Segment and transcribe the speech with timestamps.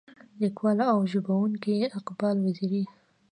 [0.41, 2.83] ليکوال او ژباړونکی اقبال وزيري.